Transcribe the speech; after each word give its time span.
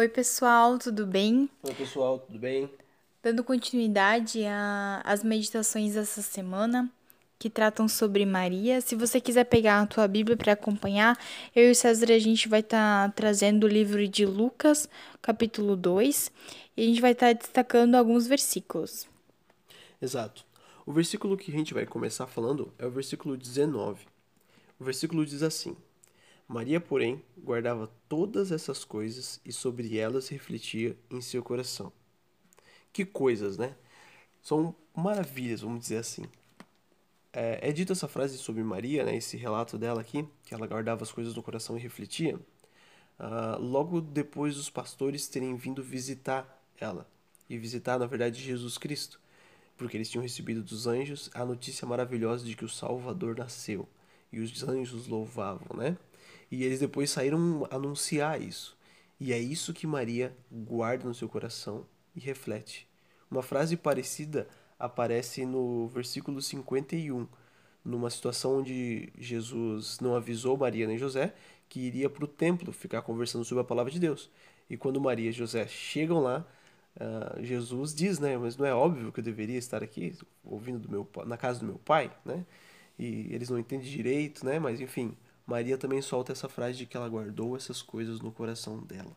Oi, 0.00 0.08
pessoal, 0.08 0.78
tudo 0.78 1.06
bem? 1.06 1.46
Oi, 1.62 1.74
pessoal, 1.74 2.20
tudo 2.20 2.38
bem? 2.38 2.70
Dando 3.22 3.44
continuidade 3.44 4.40
às 5.04 5.22
meditações 5.22 5.92
dessa 5.92 6.22
semana 6.22 6.90
que 7.38 7.50
tratam 7.50 7.86
sobre 7.86 8.24
Maria. 8.24 8.80
Se 8.80 8.94
você 8.96 9.20
quiser 9.20 9.44
pegar 9.44 9.82
a 9.82 9.86
tua 9.86 10.08
Bíblia 10.08 10.38
para 10.38 10.54
acompanhar, 10.54 11.18
eu 11.54 11.68
e 11.68 11.70
o 11.72 11.74
César 11.74 12.10
a 12.12 12.18
gente 12.18 12.48
vai 12.48 12.60
estar 12.60 13.08
tá 13.08 13.14
trazendo 13.14 13.64
o 13.64 13.68
livro 13.68 14.08
de 14.08 14.24
Lucas, 14.24 14.88
capítulo 15.20 15.76
2, 15.76 16.32
e 16.78 16.82
a 16.82 16.86
gente 16.86 17.02
vai 17.02 17.12
estar 17.12 17.26
tá 17.26 17.32
destacando 17.34 17.94
alguns 17.94 18.26
versículos. 18.26 19.06
Exato. 20.00 20.46
O 20.86 20.94
versículo 20.94 21.36
que 21.36 21.50
a 21.50 21.54
gente 21.54 21.74
vai 21.74 21.84
começar 21.84 22.26
falando 22.26 22.72
é 22.78 22.86
o 22.86 22.90
versículo 22.90 23.36
19. 23.36 24.06
O 24.78 24.84
versículo 24.84 25.26
diz 25.26 25.42
assim: 25.42 25.76
Maria, 26.52 26.80
porém, 26.80 27.22
guardava 27.38 27.88
todas 28.08 28.50
essas 28.50 28.84
coisas 28.84 29.40
e 29.44 29.52
sobre 29.52 29.96
elas 29.96 30.26
refletia 30.26 30.98
em 31.08 31.20
seu 31.20 31.44
coração. 31.44 31.92
Que 32.92 33.04
coisas, 33.04 33.56
né? 33.56 33.76
São 34.42 34.74
maravilhas, 34.92 35.60
vamos 35.60 35.82
dizer 35.82 35.98
assim. 35.98 36.24
É, 37.32 37.68
é 37.68 37.72
dita 37.72 37.92
essa 37.92 38.08
frase 38.08 38.36
sobre 38.36 38.64
Maria, 38.64 39.04
né, 39.04 39.14
esse 39.14 39.36
relato 39.36 39.78
dela 39.78 40.00
aqui, 40.00 40.26
que 40.44 40.52
ela 40.52 40.66
guardava 40.66 41.04
as 41.04 41.12
coisas 41.12 41.36
no 41.36 41.42
coração 41.42 41.78
e 41.78 41.80
refletia, 41.80 42.34
uh, 42.36 43.60
logo 43.60 44.00
depois 44.00 44.56
dos 44.56 44.68
pastores 44.68 45.28
terem 45.28 45.54
vindo 45.54 45.84
visitar 45.84 46.60
ela. 46.80 47.08
E 47.48 47.56
visitar, 47.58 47.96
na 47.96 48.06
verdade, 48.06 48.42
Jesus 48.42 48.76
Cristo. 48.76 49.20
Porque 49.76 49.96
eles 49.96 50.10
tinham 50.10 50.22
recebido 50.22 50.64
dos 50.64 50.88
anjos 50.88 51.30
a 51.32 51.44
notícia 51.44 51.86
maravilhosa 51.86 52.44
de 52.44 52.56
que 52.56 52.64
o 52.64 52.68
Salvador 52.68 53.36
nasceu. 53.38 53.88
E 54.32 54.40
os 54.40 54.64
anjos 54.64 55.06
louvavam, 55.06 55.76
né? 55.76 55.96
E 56.50 56.64
eles 56.64 56.80
depois 56.80 57.10
saíram 57.10 57.66
anunciar 57.70 58.40
isso. 58.40 58.76
E 59.18 59.32
é 59.32 59.38
isso 59.38 59.72
que 59.72 59.86
Maria 59.86 60.36
guarda 60.50 61.04
no 61.06 61.14
seu 61.14 61.28
coração 61.28 61.86
e 62.14 62.20
reflete. 62.20 62.88
Uma 63.30 63.42
frase 63.42 63.76
parecida 63.76 64.48
aparece 64.78 65.44
no 65.44 65.88
versículo 65.88 66.40
51, 66.40 67.28
numa 67.84 68.10
situação 68.10 68.58
onde 68.58 69.12
Jesus 69.18 70.00
não 70.00 70.16
avisou 70.16 70.56
Maria 70.56 70.86
nem 70.86 70.98
José 70.98 71.34
que 71.70 71.80
iria 71.80 72.10
para 72.10 72.24
o 72.24 72.28
templo 72.28 72.72
ficar 72.72 73.00
conversando 73.02 73.44
sobre 73.44 73.62
a 73.62 73.64
palavra 73.64 73.92
de 73.92 74.00
Deus. 74.00 74.28
E 74.68 74.76
quando 74.76 75.00
Maria 75.00 75.30
e 75.30 75.32
José 75.32 75.66
chegam 75.68 76.20
lá, 76.20 76.44
uh, 76.96 77.42
Jesus 77.42 77.94
diz, 77.94 78.18
né, 78.18 78.36
mas 78.36 78.56
não 78.56 78.66
é 78.66 78.74
óbvio 78.74 79.12
que 79.12 79.20
eu 79.20 79.24
deveria 79.24 79.56
estar 79.56 79.82
aqui 79.82 80.16
ouvindo 80.44 80.80
do 80.80 80.90
meu 80.90 81.08
na 81.24 81.36
casa 81.36 81.60
do 81.60 81.66
meu 81.66 81.78
pai, 81.78 82.10
né? 82.24 82.44
E 82.98 83.32
eles 83.32 83.48
não 83.48 83.58
entendem 83.58 83.88
direito, 83.88 84.44
né? 84.44 84.58
Mas 84.58 84.80
enfim, 84.80 85.16
Maria 85.50 85.76
também 85.76 86.00
solta 86.00 86.32
essa 86.32 86.48
frase 86.48 86.78
de 86.78 86.86
que 86.86 86.96
ela 86.96 87.08
guardou 87.08 87.56
essas 87.56 87.82
coisas 87.82 88.20
no 88.20 88.32
coração 88.32 88.78
dela. 88.78 89.16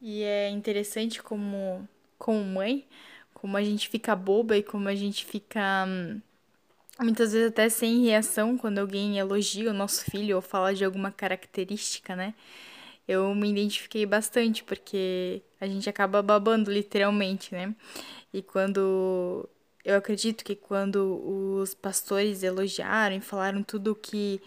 E 0.00 0.22
é 0.22 0.48
interessante 0.50 1.22
como, 1.22 1.88
como 2.18 2.44
mãe, 2.44 2.86
como 3.34 3.56
a 3.56 3.62
gente 3.62 3.88
fica 3.88 4.14
boba 4.14 4.56
e 4.56 4.62
como 4.62 4.88
a 4.88 4.94
gente 4.94 5.24
fica 5.24 5.86
hum, 5.88 6.20
muitas 7.00 7.32
vezes 7.32 7.48
até 7.48 7.68
sem 7.68 8.04
reação 8.04 8.56
quando 8.58 8.78
alguém 8.78 9.18
elogia 9.18 9.70
o 9.70 9.74
nosso 9.74 10.04
filho 10.10 10.36
ou 10.36 10.42
fala 10.42 10.74
de 10.74 10.84
alguma 10.84 11.10
característica, 11.12 12.16
né? 12.16 12.34
Eu 13.08 13.34
me 13.34 13.50
identifiquei 13.50 14.06
bastante 14.06 14.64
porque 14.64 15.42
a 15.60 15.66
gente 15.66 15.88
acaba 15.90 16.22
babando 16.22 16.72
literalmente, 16.72 17.54
né? 17.54 17.74
E 18.32 18.42
quando 18.42 19.48
eu 19.86 19.96
acredito 19.96 20.44
que 20.44 20.56
quando 20.56 21.60
os 21.60 21.72
pastores 21.72 22.42
elogiaram 22.42 23.14
e 23.14 23.20
falaram 23.20 23.62
tudo 23.62 23.94
que, 23.94 24.42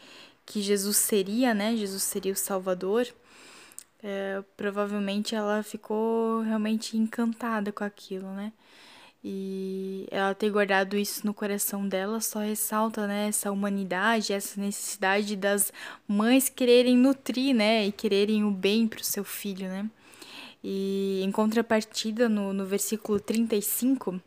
que 0.46 0.62
Jesus 0.62 0.98
seria, 0.98 1.54
né? 1.54 1.78
Jesus 1.78 2.04
seria 2.04 2.34
o 2.34 2.36
Salvador. 2.36 3.08
É, 4.04 4.44
provavelmente 4.58 5.34
ela 5.36 5.64
ficou 5.64 6.42
realmente 6.42 6.98
encantada 6.98 7.72
com 7.72 7.86
aquilo, 7.86 8.28
né? 8.34 8.52
E 9.24 10.08
ela 10.12 10.36
ter 10.36 10.50
guardado 10.50 10.98
isso 10.98 11.26
no 11.26 11.34
coração 11.34 11.88
dela 11.88 12.20
só 12.20 12.40
ressalta, 12.40 13.06
né, 13.08 13.28
essa 13.28 13.52
humanidade, 13.52 14.32
essa 14.32 14.60
necessidade 14.60 15.36
das 15.36 15.74
mães 16.08 16.48
quererem 16.48 16.96
nutrir, 16.98 17.54
né, 17.54 17.86
e 17.86 17.92
quererem 17.92 18.46
o 18.46 18.52
bem 18.52 18.88
para 18.88 19.02
o 19.02 19.04
seu 19.04 19.26
filho, 19.26 19.68
né? 19.68 19.90
E 20.64 21.22
em 21.24 21.32
contrapartida, 21.32 22.30
no, 22.30 22.54
no 22.54 22.66
versículo 22.66 23.20
35, 23.20 24.22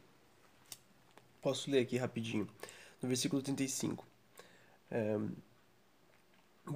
Posso 1.43 1.69
ler 1.69 1.81
aqui 1.81 1.97
rapidinho. 1.97 2.49
No 3.03 3.09
versículo 3.09 3.43
35. 3.43 4.07
É, 4.89 5.19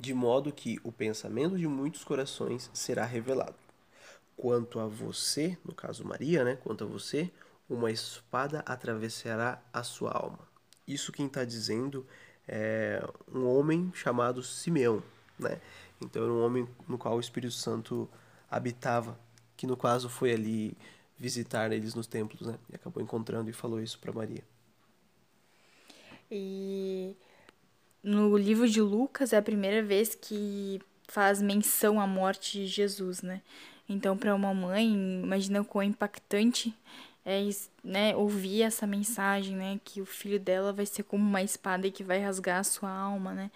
de 0.01 0.13
modo 0.13 0.53
que 0.53 0.81
o 0.83 0.91
pensamento 0.91 1.57
de 1.57 1.69
muitos 1.69 2.03
corações 2.03 2.69
será 2.75 3.05
revelado. 3.05 3.55
Quanto 4.37 4.81
a 4.81 4.87
você, 4.87 5.57
no 5.65 5.73
caso 5.73 6.05
Maria, 6.05 6.45
né? 6.45 6.57
Quanto 6.57 6.83
a 6.83 6.87
você, 6.87 7.31
uma 7.71 7.93
espada 7.93 8.65
atravessará 8.67 9.63
a 9.73 9.85
sua 9.85 10.11
alma. 10.11 10.41
Isso 10.87 11.13
quem 11.13 11.27
está 11.27 11.45
dizendo 11.45 12.05
é 12.49 13.01
um 13.33 13.47
homem 13.47 13.93
chamado 13.95 14.43
Simeão, 14.43 15.03
né? 15.39 15.61
Então 16.01 16.25
era 16.25 16.33
um 16.33 16.45
homem 16.45 16.69
no 16.89 16.99
qual 16.99 17.17
o 17.17 17.21
Espírito 17.21 17.55
Santo 17.55 18.09
habitava, 18.51 19.19
que 19.57 19.67
no 19.67 19.77
caso 19.77 20.09
foi 20.09 20.33
ali 20.33 20.77
visitar 21.17 21.73
eles 21.73 21.95
nos 21.95 22.07
templos, 22.07 22.47
né? 22.47 22.59
E 22.71 22.75
acabou 22.75 23.03
encontrando 23.03 23.49
e 23.49 23.53
falou 23.53 23.81
isso 23.81 23.99
para 23.99 24.13
Maria. 24.13 24.43
E 26.31 27.15
no 28.03 28.37
livro 28.37 28.69
de 28.69 28.81
Lucas 28.81 29.33
é 29.33 29.37
a 29.37 29.43
primeira 29.43 29.83
vez 29.83 30.15
que 30.15 30.81
faz 31.09 31.41
menção 31.41 32.01
à 32.01 32.07
morte 32.07 32.59
de 32.59 32.67
Jesus, 32.67 33.23
né? 33.23 33.43
Então, 33.89 34.17
para 34.17 34.35
uma 34.35 34.53
mãe, 34.53 34.93
imagina 35.23 35.61
o 35.61 35.65
quão 35.65 35.83
impactante 35.83 36.75
é 37.25 37.41
né, 37.83 38.15
ouvir 38.17 38.63
essa 38.63 38.87
mensagem, 38.87 39.57
né? 39.57 39.81
Que 39.85 40.01
o 40.01 40.07
filho 40.07 40.39
dela 40.39 40.73
vai 40.73 40.87
ser 40.87 41.03
como 41.03 41.25
uma 41.25 41.43
espada 41.43 41.87
e 41.87 41.91
que 41.91 42.05
vai 42.05 42.21
rasgar 42.21 42.61
a 42.61 42.65
sua 42.65 42.91
alma, 42.91 43.33
né? 43.33 43.51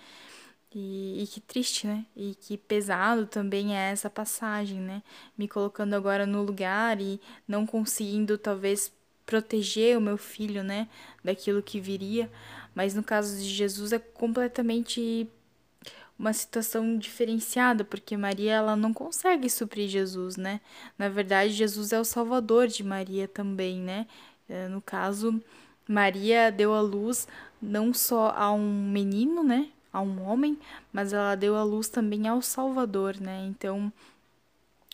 E, 0.72 1.22
e, 1.22 1.26
que 1.26 1.40
triste, 1.40 1.86
né? 1.86 2.06
E 2.16 2.36
que 2.36 2.56
pesado 2.56 3.26
também 3.26 3.76
é 3.76 3.90
essa 3.90 4.08
passagem, 4.08 4.78
né? 4.78 5.02
Me 5.36 5.48
colocando 5.48 5.94
agora 5.94 6.26
no 6.26 6.42
lugar 6.42 7.00
e 7.00 7.20
não 7.46 7.66
conseguindo, 7.66 8.38
talvez, 8.38 8.92
proteger 9.30 9.96
o 9.96 10.00
meu 10.00 10.18
filho, 10.18 10.64
né? 10.64 10.88
Daquilo 11.22 11.62
que 11.62 11.80
viria. 11.80 12.28
Mas 12.74 12.94
no 12.94 13.02
caso 13.02 13.36
de 13.36 13.48
Jesus 13.48 13.92
é 13.92 13.98
completamente 13.98 15.28
uma 16.18 16.32
situação 16.32 16.98
diferenciada, 16.98 17.84
porque 17.84 18.16
Maria 18.16 18.54
ela 18.54 18.74
não 18.76 18.92
consegue 18.92 19.48
suprir 19.48 19.88
Jesus, 19.88 20.36
né? 20.36 20.60
Na 20.98 21.08
verdade, 21.08 21.52
Jesus 21.52 21.92
é 21.92 22.00
o 22.00 22.04
salvador 22.04 22.66
de 22.66 22.82
Maria 22.82 23.28
também, 23.28 23.78
né? 23.78 24.06
É, 24.48 24.66
no 24.66 24.82
caso, 24.82 25.40
Maria 25.88 26.50
deu 26.50 26.74
a 26.74 26.80
luz 26.80 27.28
não 27.62 27.94
só 27.94 28.34
a 28.36 28.50
um 28.52 28.90
menino, 28.90 29.44
né? 29.44 29.68
A 29.92 30.00
um 30.00 30.22
homem, 30.28 30.58
mas 30.92 31.12
ela 31.12 31.36
deu 31.36 31.56
a 31.56 31.62
luz 31.62 31.88
também 31.88 32.26
ao 32.28 32.42
Salvador, 32.42 33.16
né? 33.20 33.46
Então, 33.46 33.92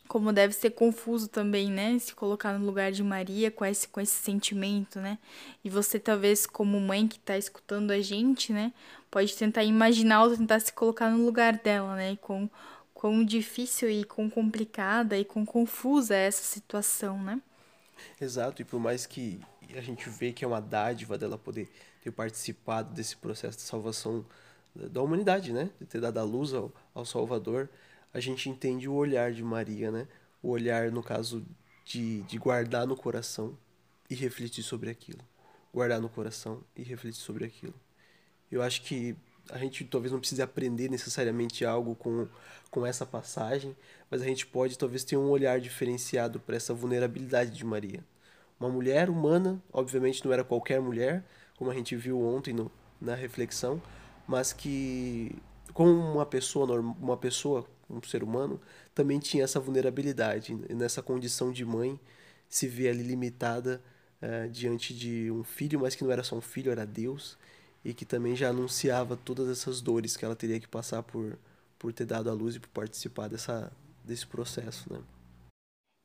como 0.06 0.32
deve 0.32 0.54
ser 0.54 0.70
confuso 0.70 1.28
também, 1.28 1.70
né? 1.70 1.98
Se 1.98 2.14
colocar 2.14 2.58
no 2.58 2.64
lugar 2.64 2.92
de 2.92 3.02
Maria 3.02 3.50
com 3.50 3.64
esse, 3.64 3.88
com 3.88 4.00
esse 4.00 4.14
sentimento, 4.14 5.00
né? 5.00 5.18
E 5.64 5.70
você, 5.70 5.98
talvez, 5.98 6.46
como 6.46 6.80
mãe 6.80 7.06
que 7.06 7.16
está 7.16 7.36
escutando 7.36 7.90
a 7.90 8.00
gente, 8.00 8.52
né? 8.52 8.72
Pode 9.10 9.34
tentar 9.36 9.64
imaginar 9.64 10.24
ou 10.24 10.36
tentar 10.36 10.60
se 10.60 10.72
colocar 10.72 11.10
no 11.10 11.24
lugar 11.24 11.58
dela, 11.58 11.96
né? 11.96 12.12
E 12.12 12.16
com 12.16 12.48
quão 12.94 13.24
difícil 13.24 13.90
e 13.90 14.04
quão 14.04 14.30
complicada 14.30 15.18
e 15.18 15.24
quão 15.24 15.44
confusa 15.44 16.14
é 16.14 16.26
essa 16.26 16.42
situação, 16.42 17.22
né? 17.22 17.40
Exato, 18.20 18.62
e 18.62 18.64
por 18.64 18.80
mais 18.80 19.06
que 19.06 19.40
a 19.74 19.80
gente 19.80 20.08
vê 20.08 20.32
que 20.32 20.44
é 20.44 20.48
uma 20.48 20.60
dádiva 20.60 21.18
dela 21.18 21.36
poder 21.36 21.70
ter 22.02 22.10
participado 22.10 22.94
desse 22.94 23.16
processo 23.16 23.58
de 23.58 23.64
salvação 23.64 24.24
da 24.74 25.02
humanidade, 25.02 25.52
né? 25.52 25.70
De 25.80 25.86
ter 25.86 26.00
dado 26.00 26.18
a 26.18 26.22
luz 26.22 26.52
ao, 26.52 26.72
ao 26.94 27.04
Salvador, 27.04 27.68
a 28.16 28.20
gente 28.20 28.48
entende 28.48 28.88
o 28.88 28.94
olhar 28.94 29.30
de 29.30 29.44
Maria, 29.44 29.90
né? 29.90 30.08
O 30.42 30.48
olhar, 30.48 30.90
no 30.90 31.02
caso, 31.02 31.44
de, 31.84 32.22
de 32.22 32.38
guardar 32.38 32.86
no 32.86 32.96
coração 32.96 33.58
e 34.08 34.14
refletir 34.14 34.62
sobre 34.62 34.88
aquilo. 34.88 35.18
Guardar 35.70 36.00
no 36.00 36.08
coração 36.08 36.64
e 36.74 36.82
refletir 36.82 37.20
sobre 37.20 37.44
aquilo. 37.44 37.74
Eu 38.50 38.62
acho 38.62 38.80
que 38.80 39.14
a 39.50 39.58
gente 39.58 39.84
talvez 39.84 40.10
não 40.10 40.18
precise 40.18 40.40
aprender 40.40 40.88
necessariamente 40.88 41.62
algo 41.62 41.94
com, 41.94 42.26
com 42.70 42.86
essa 42.86 43.04
passagem, 43.04 43.76
mas 44.10 44.22
a 44.22 44.24
gente 44.24 44.46
pode 44.46 44.78
talvez 44.78 45.04
ter 45.04 45.18
um 45.18 45.28
olhar 45.28 45.60
diferenciado 45.60 46.40
para 46.40 46.56
essa 46.56 46.72
vulnerabilidade 46.72 47.50
de 47.50 47.66
Maria. 47.66 48.02
Uma 48.58 48.70
mulher 48.70 49.10
humana, 49.10 49.62
obviamente 49.70 50.24
não 50.24 50.32
era 50.32 50.42
qualquer 50.42 50.80
mulher, 50.80 51.22
como 51.58 51.70
a 51.70 51.74
gente 51.74 51.94
viu 51.94 52.18
ontem 52.18 52.54
no, 52.54 52.72
na 52.98 53.14
reflexão, 53.14 53.78
mas 54.26 54.54
que 54.54 55.36
como 55.74 55.90
uma 55.90 56.24
pessoa 56.24 56.80
uma 56.80 57.18
pessoa 57.18 57.68
um 57.88 58.02
ser 58.02 58.22
humano, 58.22 58.60
também 58.94 59.18
tinha 59.18 59.44
essa 59.44 59.60
vulnerabilidade. 59.60 60.54
nessa 60.74 61.02
condição 61.02 61.52
de 61.52 61.64
mãe, 61.64 61.98
se 62.48 62.66
vê 62.66 62.88
ali 62.88 63.02
limitada 63.02 63.82
uh, 64.22 64.48
diante 64.50 64.94
de 64.94 65.30
um 65.30 65.44
filho, 65.44 65.80
mas 65.80 65.94
que 65.94 66.04
não 66.04 66.12
era 66.12 66.22
só 66.22 66.36
um 66.36 66.40
filho, 66.40 66.70
era 66.70 66.86
Deus, 66.86 67.36
e 67.84 67.94
que 67.94 68.04
também 68.04 68.34
já 68.34 68.50
anunciava 68.50 69.16
todas 69.16 69.48
essas 69.48 69.80
dores 69.80 70.16
que 70.16 70.24
ela 70.24 70.36
teria 70.36 70.60
que 70.60 70.68
passar 70.68 71.02
por, 71.02 71.38
por 71.78 71.92
ter 71.92 72.06
dado 72.06 72.30
à 72.30 72.32
luz 72.32 72.56
e 72.56 72.60
por 72.60 72.68
participar 72.68 73.28
dessa, 73.28 73.72
desse 74.04 74.26
processo, 74.26 74.92
né? 74.92 75.00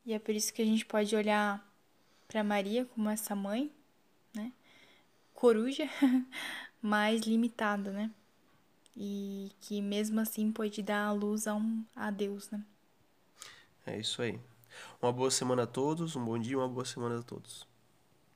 E 0.05 0.13
é 0.13 0.19
por 0.19 0.33
isso 0.33 0.53
que 0.53 0.61
a 0.61 0.65
gente 0.65 0.85
pode 0.85 1.15
olhar 1.15 1.63
para 2.27 2.43
Maria 2.43 2.85
como 2.85 3.09
essa 3.09 3.35
mãe, 3.35 3.71
né? 4.33 4.51
Coruja, 5.33 5.87
mais 6.81 7.21
limitada, 7.21 7.91
né? 7.91 8.11
E 8.95 9.51
que 9.61 9.81
mesmo 9.81 10.19
assim 10.19 10.51
pode 10.51 10.81
dar 10.81 11.05
a 11.07 11.11
luz 11.11 11.47
a, 11.47 11.55
um, 11.55 11.83
a 11.95 12.11
Deus, 12.11 12.49
né? 12.49 12.63
É 13.85 13.97
isso 13.99 14.21
aí. 14.21 14.39
Uma 15.01 15.11
boa 15.13 15.31
semana 15.31 15.63
a 15.63 15.67
todos, 15.67 16.15
um 16.15 16.25
bom 16.25 16.37
dia, 16.39 16.57
uma 16.57 16.67
boa 16.69 16.85
semana 16.85 17.19
a 17.19 17.23
todos. 17.23 17.67